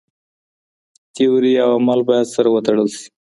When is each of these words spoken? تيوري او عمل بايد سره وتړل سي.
تيوري 1.15 1.53
او 1.63 1.69
عمل 1.77 1.99
بايد 2.07 2.27
سره 2.35 2.47
وتړل 2.51 2.87
سي. 2.97 3.05